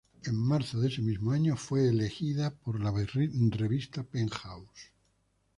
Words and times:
En 0.25 0.33
marzo 0.35 0.79
de 0.79 0.87
ese 0.87 1.03
mismo 1.03 1.29
año 1.29 1.55
fue 1.55 1.87
elegida 1.87 2.55
de 2.65 2.79
la 2.79 2.89
revista 3.13 4.01
"Penthouse". 4.01 4.91